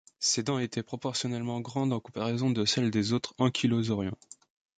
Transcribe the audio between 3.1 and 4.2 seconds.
autres ankylosauriens.